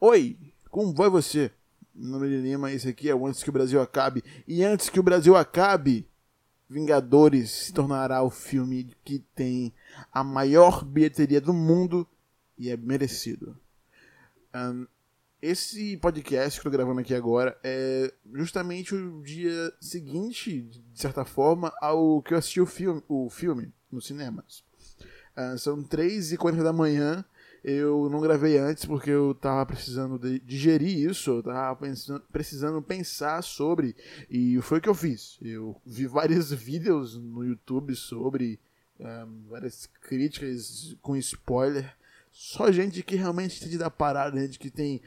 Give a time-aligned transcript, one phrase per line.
[0.00, 0.38] Oi,
[0.70, 1.50] como vai você?
[1.92, 4.22] Meu nome é Lima, esse aqui é o Antes que o Brasil Acabe.
[4.46, 6.08] E antes que o Brasil acabe,
[6.70, 9.74] Vingadores se tornará o filme que tem
[10.12, 12.06] a maior bilheteria do mundo
[12.56, 13.58] e é merecido.
[14.54, 14.86] Um,
[15.42, 21.24] esse podcast que eu tô gravando aqui agora é justamente o dia seguinte, de certa
[21.24, 24.62] forma, ao que eu assisti o filme, o filme nos cinemas.
[25.36, 27.24] Uh, são 3h40 da manhã
[27.64, 31.78] eu não gravei antes porque eu tava precisando de digerir isso, eu tava
[32.30, 33.96] precisando pensar sobre,
[34.30, 35.38] e foi o que eu fiz.
[35.42, 38.58] Eu vi vários vídeos no YouTube sobre
[38.98, 41.94] um, várias críticas com spoiler.
[42.30, 45.00] Só gente que realmente entende da parada, gente que tem.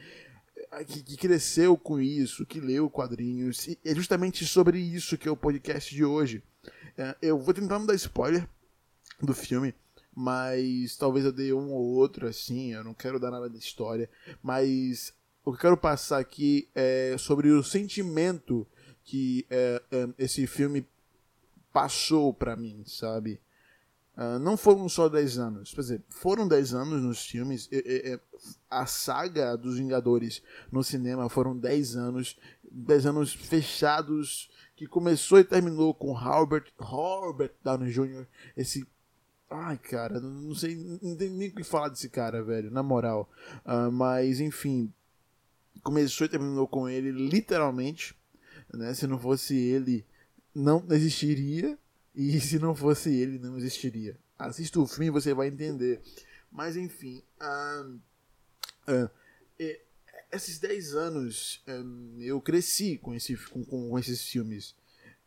[0.86, 3.68] Que, que, cresceu com isso, que leu quadrinhos.
[3.68, 6.42] E é justamente sobre isso que é o podcast de hoje.
[6.96, 8.48] É, eu vou tentar não dar spoiler
[9.20, 9.74] do filme,
[10.14, 14.08] mas talvez eu dê um ou outro assim, eu não quero dar nada de história,
[14.42, 18.66] mas o que eu quero passar aqui é sobre o sentimento
[19.04, 20.86] que é, é, esse filme
[21.72, 23.40] passou para mim, sabe?
[24.14, 28.20] Uh, não foram só 10 anos, quer dizer, foram 10 anos nos filmes, e, e,
[28.68, 32.38] a saga dos Vingadores no cinema foram 10 anos,
[32.70, 38.86] 10 anos fechados, que começou e terminou com Robert, Robert Downey Jr., esse
[39.54, 43.30] Ai, cara, não sei, não tem nem o que falar desse cara, velho, na moral.
[43.66, 44.92] Uh, mas, enfim,
[45.82, 48.16] começou e terminou com ele, literalmente.
[48.72, 48.94] Né?
[48.94, 50.06] Se não fosse ele,
[50.54, 51.78] não existiria.
[52.14, 54.16] E se não fosse ele, não existiria.
[54.38, 56.00] Assista o filme e você vai entender.
[56.50, 58.00] Mas, enfim, uh,
[58.90, 59.10] uh,
[60.32, 64.74] esses 10 anos um, eu cresci com, esse, com, com esses filmes.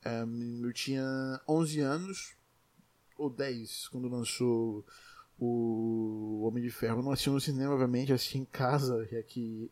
[0.04, 2.36] Um, eu tinha 11 anos
[3.18, 4.86] ou 10, quando lançou
[5.40, 7.00] o Homem de Ferro.
[7.00, 9.70] Eu não assisti no cinema, obviamente, assisti em casa, já que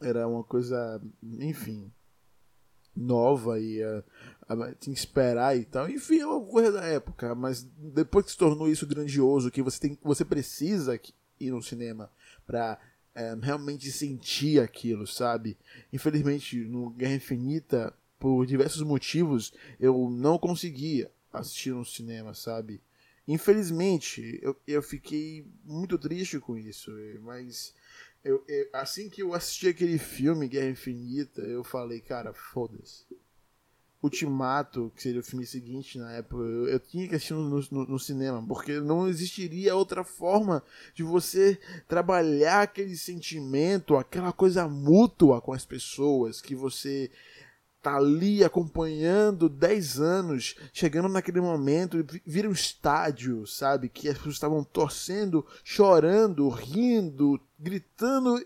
[0.00, 1.90] era uma coisa, enfim,
[2.96, 4.04] nova e uh,
[4.50, 5.88] uh, tinha que esperar e tal.
[5.88, 9.80] Enfim, é uma coisa da época, mas depois que se tornou isso grandioso, que você,
[9.80, 10.98] tem, você precisa
[11.40, 12.10] ir no cinema
[12.46, 12.78] pra
[13.16, 15.56] uh, realmente sentir aquilo, sabe?
[15.92, 22.80] Infelizmente, no Guerra Infinita, por diversos motivos, eu não conseguia assistir no cinema, sabe?
[23.26, 26.90] Infelizmente, eu, eu fiquei muito triste com isso,
[27.22, 27.74] mas
[28.22, 33.04] eu, eu, assim que eu assisti aquele filme, Guerra Infinita, eu falei, cara, foda-se.
[34.02, 37.86] Ultimato, que seria o filme seguinte na época, eu, eu tinha que assistir no, no,
[37.86, 40.62] no, cinema, porque não existiria outra forma
[40.94, 41.58] de você
[41.88, 47.10] trabalhar aquele sentimento, aquela coisa mútua com as pessoas, que você
[47.84, 53.90] tá ali acompanhando 10 anos, chegando naquele momento, vira um estádio, sabe?
[53.90, 58.42] Que as pessoas estavam torcendo, chorando, rindo, gritando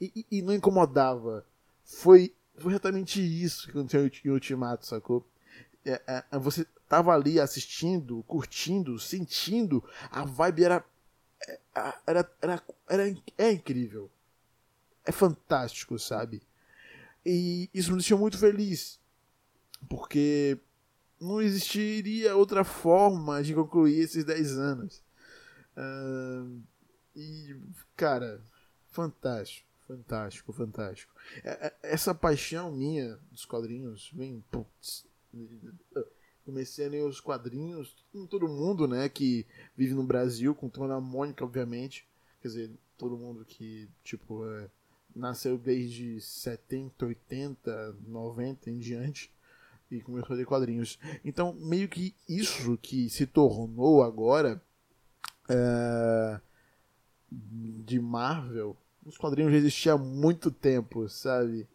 [0.00, 1.46] e, e, não incomodava.
[1.84, 5.24] Foi, foi exatamente isso que aconteceu em Ultimato, sacou?
[5.84, 10.84] É, é, é, você tava ali assistindo, curtindo, sentindo, a vibe era.
[11.46, 11.58] É,
[12.08, 14.10] era, era, era, é incrível.
[15.04, 16.42] É fantástico, sabe?
[17.24, 18.98] E isso me deixou muito feliz,
[19.88, 20.58] porque
[21.20, 25.04] não existiria outra forma de concluir esses 10 anos.
[25.76, 26.62] Uh,
[27.14, 27.56] e,
[27.94, 28.42] cara,
[28.88, 31.14] fantástico, fantástico, fantástico.
[31.44, 34.42] É, é, essa paixão minha dos quadrinhos vem.
[34.50, 35.06] Putz,
[36.44, 37.94] comecei a ler os quadrinhos,
[38.28, 42.08] todo mundo, né, que vive no Brasil, com a Mônica, obviamente.
[42.40, 44.70] Quer dizer, todo mundo que, tipo, é
[45.14, 49.30] nasceu desde 70, 80, 90 em diante
[49.90, 50.98] e começou a ler quadrinhos.
[51.24, 54.62] Então, meio que isso que se tornou agora
[55.48, 56.40] é,
[57.30, 61.66] de Marvel, os quadrinhos já existiam há muito tempo, sabe?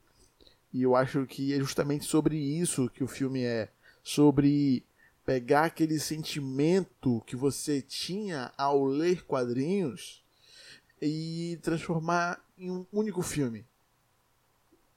[0.73, 3.69] E eu acho que é justamente sobre isso que o filme é.
[4.03, 4.83] Sobre
[5.25, 10.24] pegar aquele sentimento que você tinha ao ler quadrinhos
[11.07, 13.65] e transformar em um único filme.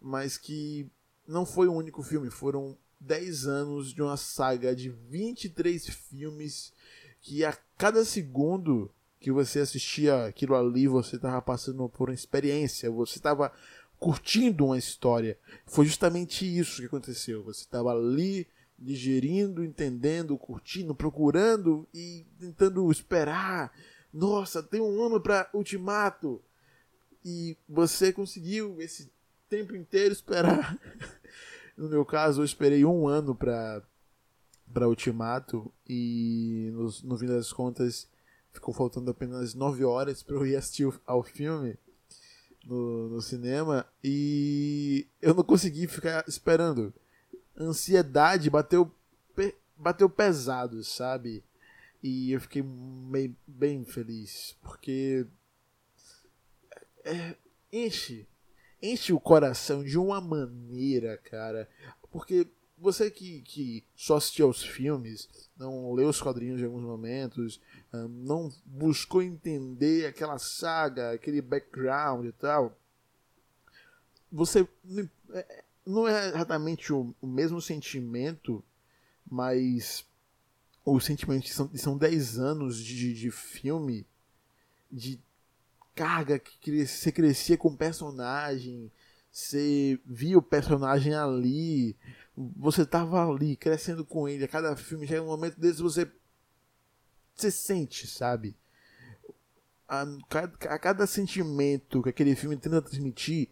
[0.01, 0.91] Mas que
[1.27, 6.73] não foi um único filme, foram 10 anos de uma saga de 23 filmes
[7.21, 8.91] que a cada segundo
[9.21, 13.53] que você assistia aquilo ali, você estava passando por uma experiência, você estava
[13.99, 15.37] curtindo uma história.
[15.67, 17.43] Foi justamente isso que aconteceu.
[17.43, 18.47] Você estava ali
[18.79, 23.73] digerindo, entendendo, curtindo, procurando e tentando esperar
[24.13, 26.43] nossa, tem um ano para Ultimato
[27.25, 29.11] e você conseguiu esse
[29.49, 30.79] tempo inteiro esperar.
[31.77, 33.83] no meu caso, eu esperei um ano para
[34.73, 38.07] para Ultimato e no, no fim das contas
[38.53, 41.79] ficou faltando apenas 9 horas para eu ir assistir ao filme.
[42.65, 46.93] no, no cinema e eu não consegui ficar esperando.
[47.59, 48.93] Ansiedade bateu,
[49.77, 51.43] bateu pesado, sabe?
[52.03, 55.27] E eu fiquei meio, bem feliz, porque
[57.05, 57.35] é,
[57.73, 58.27] enche,
[58.81, 61.69] enche o coração de uma maneira, cara.
[62.11, 62.47] Porque
[62.77, 67.61] você que, que só assistiu aos filmes, não leu os quadrinhos em alguns momentos,
[68.09, 72.79] não buscou entender aquela saga, aquele background e tal,
[74.31, 74.69] você
[75.85, 78.63] não é exatamente o mesmo sentimento,
[79.29, 80.07] mas
[80.95, 84.07] o sentimento de são, são 10 anos de, de filme,
[84.91, 85.21] de
[85.95, 88.91] carga que você crescia com o personagem,
[89.31, 91.97] você via o personagem ali,
[92.37, 96.11] você tava ali crescendo com ele, a cada filme já é um momento desse você
[97.35, 98.57] você sente, sabe?
[99.89, 100.03] A,
[100.69, 103.49] a cada sentimento que aquele filme tenta transmitir,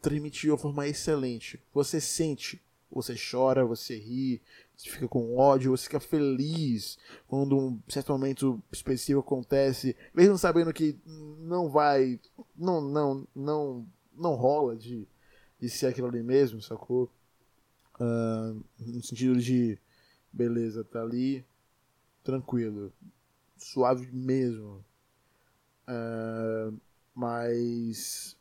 [0.00, 1.62] transmitiu de uma forma excelente.
[1.74, 2.60] Você sente,
[2.90, 4.40] você chora, você ri,
[4.76, 10.72] você fica com ódio, você fica feliz quando um certo momento específico acontece, mesmo sabendo
[10.72, 12.18] que não vai,
[12.56, 13.86] não, não, não,
[14.16, 15.06] não rola de,
[15.60, 17.10] de ser aquilo ali mesmo, sacou?
[18.00, 19.76] Uh, no sentido de,
[20.32, 21.44] beleza, tá ali,
[22.22, 22.92] tranquilo,
[23.56, 24.84] suave mesmo.
[25.88, 26.78] Uh,
[27.14, 28.37] mas.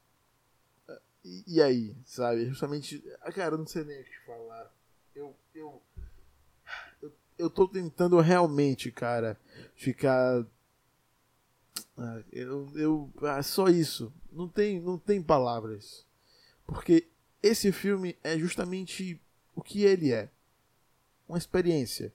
[1.45, 2.45] E, aí, sabe?
[2.45, 3.03] Justamente.
[3.21, 4.74] Ah, cara, eu não sei nem o que falar.
[5.13, 5.35] Eu.
[5.53, 5.81] Eu,
[7.01, 9.38] eu, eu tô tentando realmente, cara,
[9.75, 10.45] ficar.
[11.97, 12.71] Ah, eu.
[12.75, 14.13] eu ah, só isso.
[14.31, 16.06] Não tem, não tem palavras.
[16.65, 17.07] Porque
[17.44, 19.19] esse filme é justamente
[19.53, 20.30] o que ele é.
[21.27, 22.13] Uma experiência.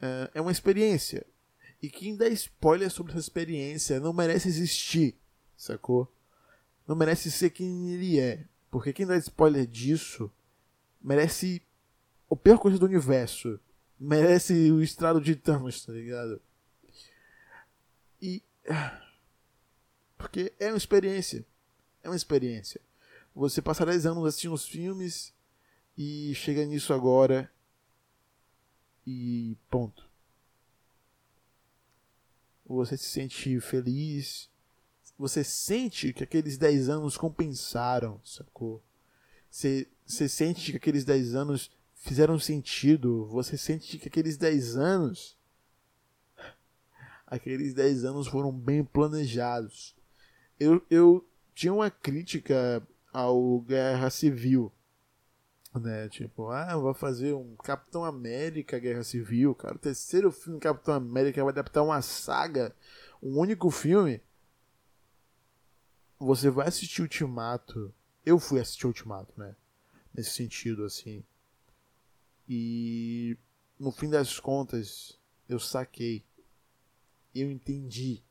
[0.00, 1.26] É, é uma experiência.
[1.82, 5.16] E quem dá spoiler sobre essa experiência não merece existir,
[5.56, 6.08] sacou?
[6.86, 8.46] Não merece ser quem ele é.
[8.70, 10.30] Porque quem dá spoiler disso
[11.00, 11.62] merece
[12.28, 13.60] o coisa do universo.
[13.98, 16.40] Merece o estrado de Thanos, tá ligado?
[18.20, 18.42] E.
[20.16, 21.44] Porque é uma experiência.
[22.02, 22.80] É uma experiência.
[23.34, 25.32] Você passa 10 anos assistindo os filmes
[25.96, 27.50] e chega nisso agora
[29.06, 30.12] e ponto
[32.74, 34.48] você se sente feliz,
[35.22, 38.82] você sente que aqueles 10 anos compensaram, sacou?
[39.48, 45.38] Você, você sente que aqueles 10 anos fizeram sentido, você sente que aqueles 10 anos
[47.24, 49.94] aqueles 10 anos foram bem planejados.
[50.58, 54.72] Eu, eu tinha uma crítica ao Guerra Civil
[55.80, 56.08] né?
[56.08, 59.76] Tipo, ah, vai fazer um Capitão América Guerra Civil, cara.
[59.76, 62.74] O terceiro filme Capitão América vai adaptar uma saga,
[63.22, 64.20] um único filme.
[66.24, 67.92] Você vai assistir Ultimato.
[68.24, 69.56] Eu fui assistir Ultimato, né?
[70.14, 71.24] Nesse sentido, assim.
[72.48, 73.36] E
[73.78, 76.24] no fim das contas, eu saquei.
[77.34, 78.22] Eu entendi.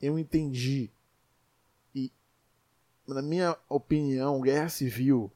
[0.00, 0.90] Eu entendi.
[1.94, 2.12] E,
[3.06, 5.32] na minha opinião, Guerra Civil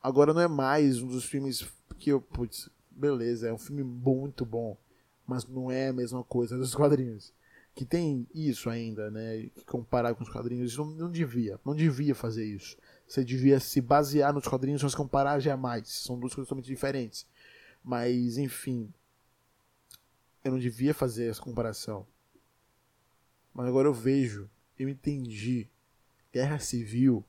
[0.00, 1.68] Agora não é mais um dos filmes
[1.98, 2.20] que eu.
[2.20, 4.76] Putz, beleza, é um filme muito bom.
[5.26, 7.32] Mas não é a mesma coisa dos quadrinhos.
[7.78, 9.48] Que tem isso ainda, né?
[9.64, 10.76] Comparar com os quadrinhos.
[10.76, 11.60] Não, não devia.
[11.64, 12.76] Não devia fazer isso.
[13.06, 15.86] Você devia se basear nos quadrinhos, mas comparar jamais.
[15.86, 17.24] São duas coisas totalmente diferentes.
[17.84, 18.92] Mas, enfim.
[20.42, 22.04] Eu não devia fazer essa comparação.
[23.54, 25.68] Mas agora eu vejo, eu entendi.
[26.32, 27.24] Guerra Civil,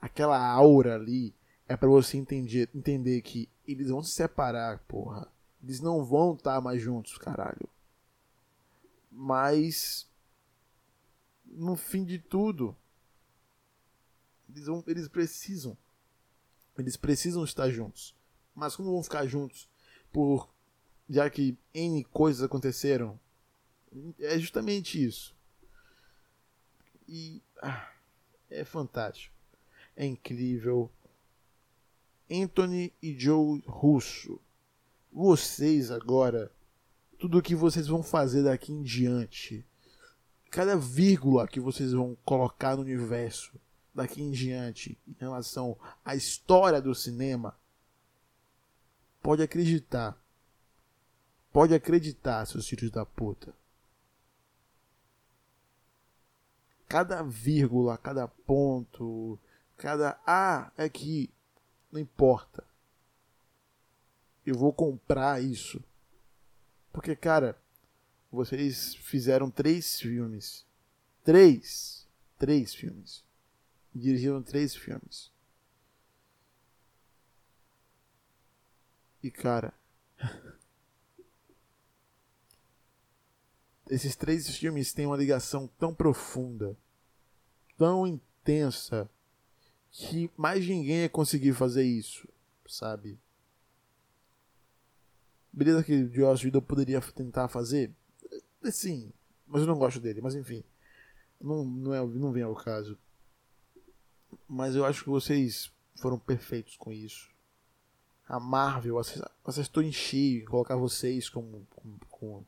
[0.00, 1.34] aquela aura ali,
[1.68, 5.30] é para você entender, entender que eles vão se separar, porra.
[5.62, 7.68] Eles não vão estar tá mais juntos, caralho.
[9.10, 10.08] Mas
[11.44, 12.76] no fim de tudo,
[14.48, 15.76] eles, vão, eles precisam.
[16.78, 18.14] Eles precisam estar juntos.
[18.54, 19.68] Mas como vão ficar juntos?
[20.12, 20.48] Por
[21.08, 23.18] já que N coisas aconteceram.
[24.20, 25.34] É justamente isso.
[27.08, 27.92] E ah,
[28.48, 29.34] é fantástico.
[29.96, 30.90] É incrível
[32.30, 34.40] Anthony e Joe Russo.
[35.12, 36.52] Vocês agora,
[37.20, 39.62] tudo o que vocês vão fazer daqui em diante,
[40.50, 43.52] cada vírgula que vocês vão colocar no universo
[43.94, 47.54] daqui em diante em relação à história do cinema,
[49.22, 50.18] pode acreditar.
[51.52, 53.52] Pode acreditar, seus filhos da puta.
[56.88, 59.38] Cada vírgula, cada ponto,
[59.76, 61.28] cada ah, é que
[61.92, 62.64] não importa.
[64.46, 65.82] Eu vou comprar isso.
[66.92, 67.60] Porque, cara,
[68.30, 70.66] vocês fizeram três filmes.
[71.24, 72.06] Três.
[72.38, 73.24] três filmes.
[73.94, 75.30] Dirigiram três filmes.
[79.22, 79.74] E cara.
[83.90, 86.76] esses três filmes têm uma ligação tão profunda,
[87.76, 89.10] tão intensa,
[89.90, 92.28] que mais ninguém ia conseguir fazer isso,
[92.66, 93.18] sabe?
[95.52, 97.92] Beleza que o Joss poderia tentar fazer?
[98.64, 99.12] Sim,
[99.46, 100.62] mas eu não gosto dele, mas enfim.
[101.40, 102.98] Não, não, é, não vem ao caso.
[104.48, 107.30] Mas eu acho que vocês foram perfeitos com isso.
[108.28, 109.00] A Marvel
[109.44, 111.64] acertou em cheio em colocar vocês com,
[112.08, 112.44] com,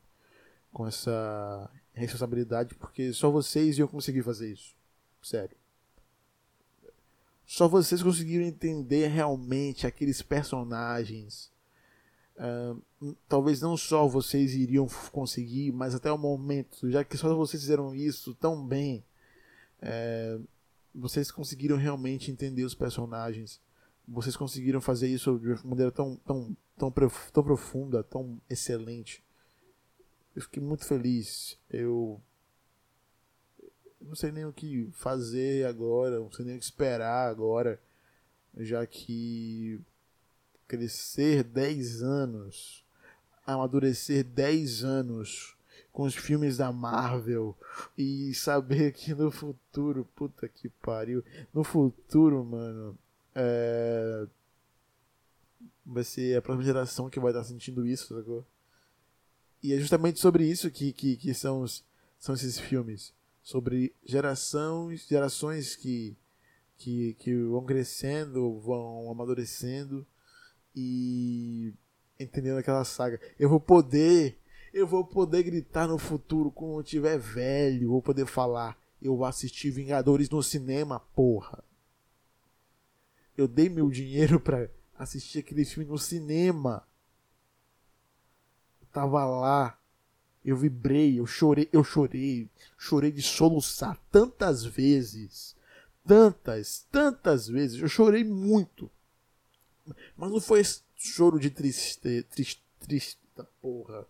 [0.71, 4.75] com essa responsabilidade, porque só vocês iam conseguir fazer isso.
[5.21, 5.55] Sério.
[7.45, 11.51] Só vocês conseguiram entender realmente aqueles personagens.
[12.35, 17.61] Uh, talvez não só vocês iriam conseguir, mas até o momento, já que só vocês
[17.61, 19.03] fizeram isso tão bem,
[19.81, 20.39] é,
[20.93, 23.61] vocês conseguiram realmente entender os personagens.
[24.07, 26.91] Vocês conseguiram fazer isso de uma maneira tão, tão, tão,
[27.31, 29.23] tão profunda, tão excelente.
[30.35, 31.57] Eu fiquei muito feliz.
[31.69, 32.21] Eu
[34.01, 37.79] não sei nem o que fazer agora, não sei nem o que esperar agora,
[38.57, 39.79] já que
[40.67, 42.83] crescer 10 anos,
[43.45, 45.55] amadurecer 10 anos
[45.91, 47.55] com os filmes da Marvel
[47.95, 52.97] e saber que no futuro, puta que pariu, no futuro, mano,
[53.35, 54.25] é...
[55.85, 58.43] vai ser a próxima geração que vai estar sentindo isso, sacou?
[59.61, 61.85] E é justamente sobre isso que, que, que são, os,
[62.19, 63.13] são esses filmes.
[63.41, 66.17] Sobre gerações, gerações que,
[66.77, 70.05] que, que vão crescendo, vão amadurecendo
[70.75, 71.73] e
[72.19, 73.19] entendendo aquela saga.
[73.39, 74.37] Eu vou poder,
[74.73, 79.25] eu vou poder gritar no futuro quando eu tiver velho, vou poder falar, eu vou
[79.25, 81.63] assistir Vingadores no cinema, porra.
[83.37, 86.85] Eu dei meu dinheiro para assistir aquele filme no cinema
[88.93, 89.77] tava lá,
[90.45, 95.55] eu vibrei, eu chorei, eu chorei, chorei de soluçar tantas vezes,
[96.05, 98.89] tantas, tantas vezes, eu chorei muito.
[100.15, 100.61] Mas não foi
[100.95, 103.19] choro de tristeza, triste, triste,
[103.61, 104.05] porra.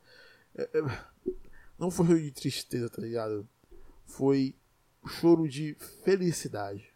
[0.56, 1.32] É, é,
[1.78, 3.48] não foi choro de tristeza, tá ligado?
[4.06, 4.56] Foi
[5.08, 6.92] choro de felicidade.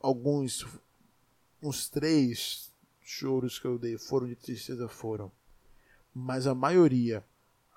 [0.00, 0.66] Alguns,
[1.62, 2.72] uns três
[3.02, 5.32] choros que eu dei foram de tristeza, foram
[6.18, 7.22] mas a maioria,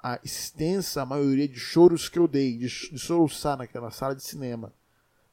[0.01, 4.73] a extensa maioria de choros que eu dei, de, de soluçar naquela sala de cinema,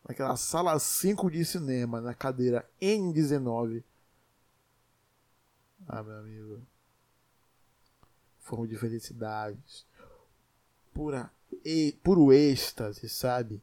[0.06, 3.82] naquela sala 5 de cinema, na cadeira N19.
[5.88, 6.62] Ah, meu amigo.
[8.40, 9.84] Foram de felicidades.
[10.94, 11.30] Pura,
[11.64, 13.62] e, puro êxtase, sabe?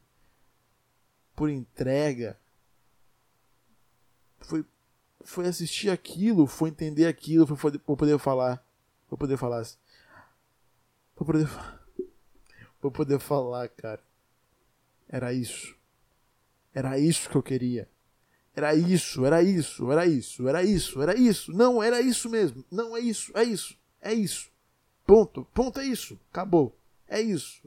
[1.34, 2.38] Por entrega.
[4.40, 4.64] Foi,
[5.22, 8.64] foi assistir aquilo, foi entender aquilo, foi poder falar
[9.14, 9.76] Pra poder falar assim.
[11.14, 11.48] Pra poder.
[12.92, 14.02] Poder falar, cara.
[15.08, 15.74] Era isso.
[16.74, 17.88] Era isso que eu queria.
[18.54, 21.52] Era isso, era isso, era isso, era isso, era isso.
[21.52, 22.64] Não, era isso mesmo.
[22.70, 24.50] Não, é isso, é isso, é isso.
[25.06, 26.18] Ponto, ponto é isso.
[26.30, 26.76] Acabou.
[27.08, 27.62] É isso.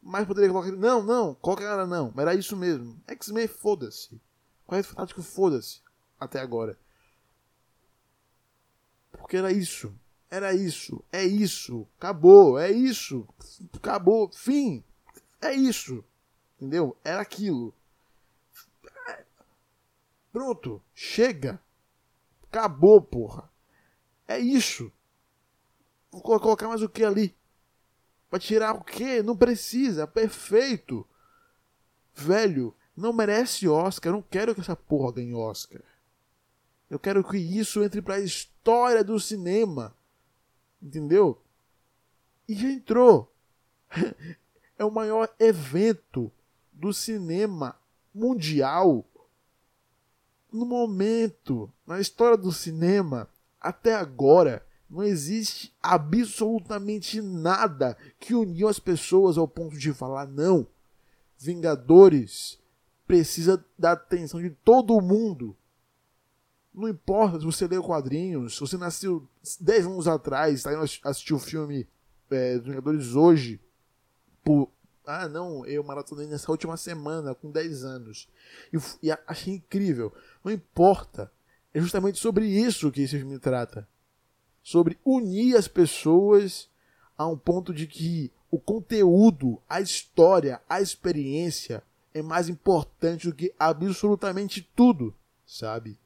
[0.00, 0.72] Mas poderia colocar.
[0.72, 2.12] Não, não, qualquer cara não.
[2.16, 3.00] Era isso mesmo.
[3.06, 4.20] X-Men, foda-se.
[4.66, 5.80] Correto Fantástico, foda-se.
[6.18, 6.78] Até agora.
[9.12, 9.94] Porque era isso.
[10.32, 13.28] Era isso, é isso, acabou, é isso,
[13.74, 14.82] acabou, fim,
[15.42, 16.02] é isso,
[16.56, 16.96] entendeu?
[17.04, 17.74] Era aquilo.
[20.32, 21.60] Pronto, chega,
[22.44, 23.50] acabou, porra.
[24.26, 24.90] É isso.
[26.10, 27.36] Vou colocar mais o que ali?
[28.30, 29.22] Pra tirar o que?
[29.22, 31.06] Não precisa, perfeito.
[32.14, 35.82] Velho, não merece Oscar, eu não quero que essa porra ganhe Oscar.
[36.88, 39.94] Eu quero que isso entre pra história do cinema
[40.82, 41.40] Entendeu?
[42.48, 43.32] E já entrou.
[44.78, 46.32] É o maior evento
[46.72, 47.78] do cinema
[48.12, 49.06] mundial
[50.52, 53.28] no momento, na história do cinema,
[53.60, 60.66] até agora, não existe absolutamente nada que uniu as pessoas ao ponto de falar não.
[61.38, 62.58] Vingadores
[63.06, 65.56] precisa da atenção de todo mundo.
[66.74, 69.26] Não importa se você leu quadrinhos, se você nasceu
[69.60, 71.86] 10 anos atrás, está indo assistir o filme
[72.30, 73.60] é, Vingadores hoje,
[74.44, 74.70] por.
[75.04, 78.28] Ah, não, eu maratonei nessa última semana, com 10 anos.
[78.72, 80.12] E, e achei incrível.
[80.44, 81.30] Não importa.
[81.74, 83.88] É justamente sobre isso que esse filme trata.
[84.62, 86.68] Sobre unir as pessoas
[87.16, 91.82] a um ponto de que o conteúdo, a história, a experiência
[92.12, 95.14] é mais importante do que absolutamente tudo,
[95.46, 95.98] sabe?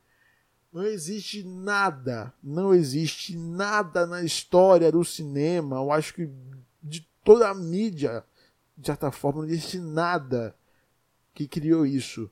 [0.73, 6.31] Não existe nada, não existe nada na história do cinema, eu acho que
[6.83, 8.25] de toda a mídia,
[8.77, 10.55] de certa forma, não existe nada
[11.35, 12.31] que criou isso.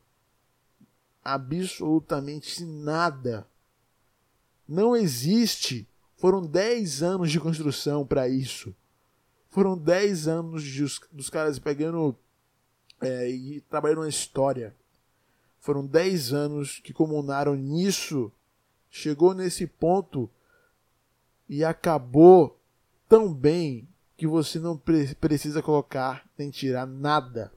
[1.24, 3.46] Absolutamente nada.
[4.68, 5.88] Não existe.
[6.16, 8.74] Foram 10 anos de construção para isso.
[9.50, 12.16] Foram 10 anos de, dos caras pegando
[13.00, 14.74] é, e trabalhando na história.
[15.60, 18.30] Foram 10 anos que comunaram nisso,
[18.90, 20.28] chegou nesse ponto
[21.48, 22.60] e acabou
[23.08, 27.52] tão bem que você não pre precisa colocar nem tirar nada.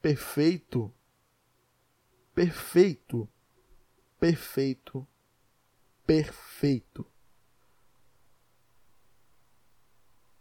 [0.00, 0.93] Perfeito.
[2.34, 3.28] Perfeito.
[4.18, 5.06] Perfeito.
[6.06, 7.06] Perfeito.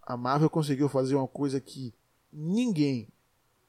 [0.01, 1.93] A Marvel conseguiu fazer uma coisa que
[2.31, 3.07] ninguém,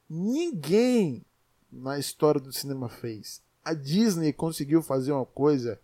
[0.09, 1.25] ninguém
[1.71, 3.41] na história do cinema fez.
[3.63, 5.79] A Disney conseguiu fazer uma coisa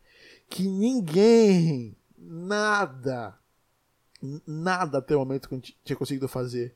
[0.49, 3.39] que ninguém, nada,
[4.45, 5.49] nada até o momento
[5.83, 6.75] tinha conseguido fazer.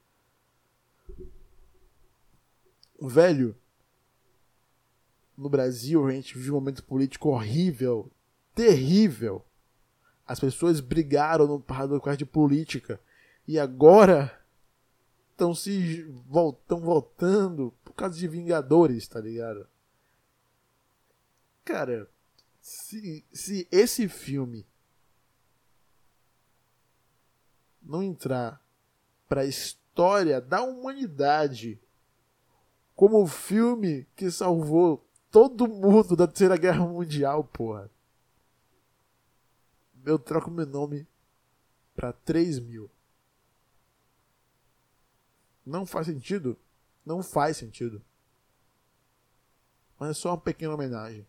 [3.02, 3.56] Velho,
[5.38, 8.12] no Brasil a gente vive um momento político horrível,
[8.54, 9.46] terrível.
[10.26, 11.88] As pessoas brigaram no par
[12.18, 13.00] de política.
[13.48, 14.42] E agora
[15.32, 19.68] estão se voltam voltando por causa de Vingadores, tá ligado?
[21.64, 22.10] Cara,
[22.62, 24.66] se, se esse filme
[27.82, 28.62] não entrar
[29.28, 31.80] pra história da humanidade
[32.96, 37.92] como o filme que salvou todo mundo da Terceira Guerra Mundial, porra.
[40.06, 41.06] Eu troco meu nome
[41.94, 42.90] pra 3 mil.
[45.66, 46.58] Não faz sentido?
[47.06, 48.02] Não faz sentido.
[50.00, 51.28] Mas é só uma pequena homenagem.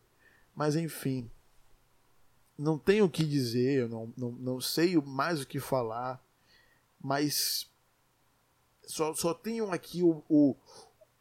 [0.54, 1.28] Mas enfim.
[2.56, 6.24] Não tenho o que dizer, eu não, não, não sei mais o que falar.
[7.00, 7.68] Mas
[8.84, 10.54] só, só tenho aqui o, o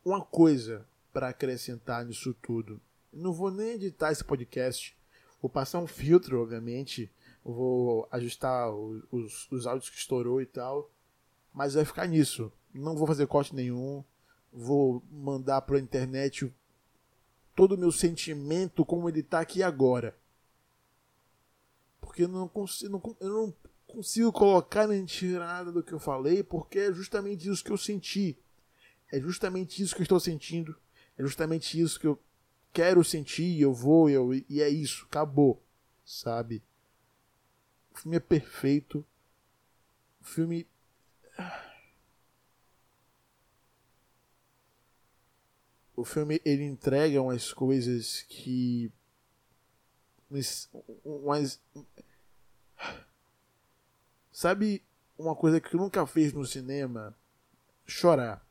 [0.06, 2.82] uma coisa para acrescentar nisso tudo.
[3.14, 4.94] Não vou nem editar esse podcast.
[5.42, 7.10] Vou passar um filtro, obviamente.
[7.42, 10.92] Vou ajustar os, os, os áudios que estourou e tal.
[11.54, 14.04] Mas vai ficar nisso não vou fazer corte nenhum,
[14.52, 16.54] vou mandar para a internet
[17.56, 20.16] todo o meu sentimento como ele está aqui agora.
[22.02, 23.54] Porque eu não consigo, eu não
[23.88, 27.78] consigo colocar nem tirar nada do que eu falei, porque é justamente isso que eu
[27.78, 28.38] senti.
[29.12, 30.76] É justamente isso que eu estou sentindo.
[31.18, 32.22] É justamente isso que eu
[32.74, 35.62] quero sentir, eu vou, eu, e é isso, acabou.
[36.04, 36.62] Sabe?
[37.94, 39.06] O filme é perfeito.
[40.22, 40.68] O filme
[45.96, 48.92] o filme ele entrega umas coisas que
[51.04, 51.62] umas
[54.32, 54.84] sabe
[55.18, 57.18] uma coisa que eu nunca fiz no cinema
[57.86, 58.45] chorar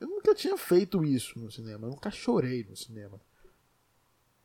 [0.00, 3.20] eu nunca tinha feito isso no cinema eu nunca chorei no cinema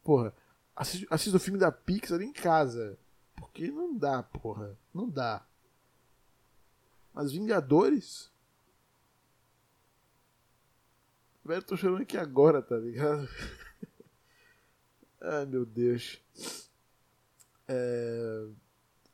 [0.03, 0.33] porra
[0.75, 2.97] assisto, assisto o filme da Pixar em casa
[3.35, 5.45] porque não dá porra não dá
[7.13, 8.31] mas Vingadores
[11.43, 13.27] Velho, tô chorando aqui agora, tá ligado?
[15.19, 16.21] Ai, meu Deus.
[17.67, 18.47] É...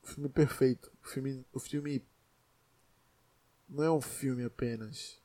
[0.03, 0.91] Filme perfeito.
[1.01, 2.05] O filme, o filme
[3.69, 5.21] não é um filme apenas.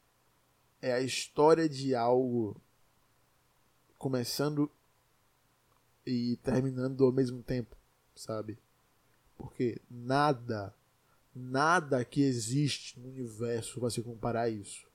[0.83, 2.61] É a história de algo
[3.97, 4.71] começando
[6.05, 7.77] e terminando ao mesmo tempo,
[8.17, 8.59] sabe?
[9.39, 10.75] Porque nada,
[11.35, 14.87] nada que existe no universo vai se comparar a isso.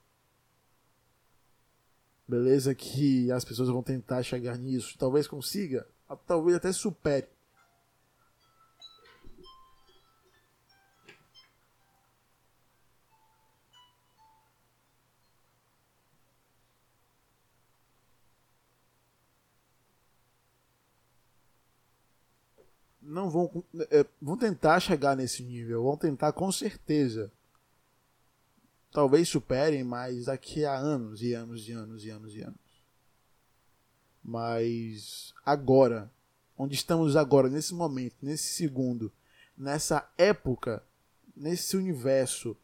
[2.28, 4.98] Beleza que as pessoas vão tentar chegar nisso.
[4.98, 5.88] Talvez consiga,
[6.26, 7.26] talvez até supere.
[23.08, 27.32] Não vão, é, vão tentar chegar nesse nível, vão tentar com certeza
[28.92, 32.82] talvez superem, mas daqui a anos e anos e anos e anos e anos.
[34.22, 36.10] Mas agora,
[36.56, 39.10] onde estamos agora, nesse momento, nesse segundo,
[39.56, 40.82] nessa época,
[41.34, 42.56] nesse universo,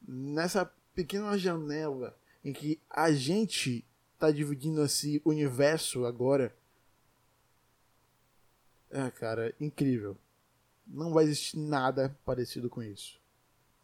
[0.00, 3.84] nessa pequena janela em que a gente
[4.14, 6.54] está dividindo esse universo agora.
[8.90, 10.16] É, cara, incrível.
[10.86, 13.20] Não vai existir nada parecido com isso.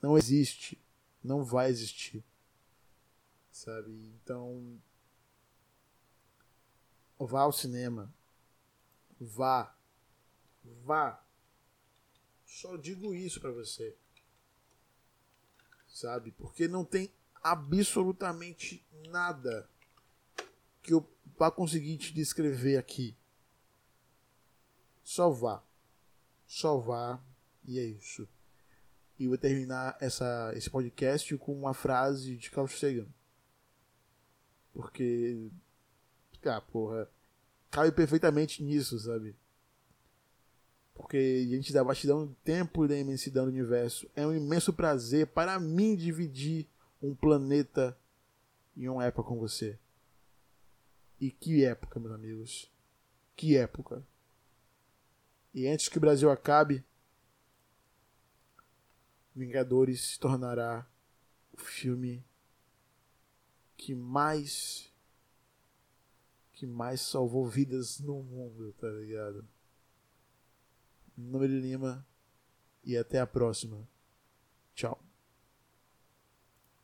[0.03, 0.79] Não existe
[1.27, 2.25] não vai existir.
[3.51, 3.91] Sabe?
[3.91, 4.81] Então.
[7.19, 8.13] Vá ao cinema.
[9.21, 9.75] Vá.
[10.85, 11.23] Vá.
[12.45, 13.97] Só digo isso para você.
[15.89, 16.31] Sabe?
[16.31, 17.11] Porque não tem
[17.43, 19.69] absolutamente nada
[20.83, 23.17] que eu vá conseguir te descrever aqui.
[25.07, 25.63] Só vá.
[26.49, 27.23] Só vá.
[27.65, 28.29] E é isso.
[29.17, 33.07] E vou terminar essa, esse podcast com uma frase de Carl Sagan.
[34.75, 35.49] Porque.
[36.45, 37.09] Ah, porra.
[37.71, 39.37] Cabe perfeitamente nisso, sabe?
[40.93, 45.29] Porque diante da vastidão do tempo e da imensidão do universo, é um imenso prazer
[45.29, 46.67] para mim dividir
[47.01, 47.97] um planeta
[48.77, 49.79] em uma época com você.
[51.21, 52.73] E que época, meus amigos.
[53.37, 54.05] Que época.
[55.57, 56.85] E antes que o Brasil acabe,
[59.35, 60.87] Vingadores se tornará
[61.51, 62.23] o filme
[63.75, 64.93] que mais
[66.53, 69.49] que mais salvou vidas no mundo, tá ligado?
[71.17, 72.07] Número Lima
[72.85, 73.89] e até a próxima.
[74.75, 75.06] Tchau.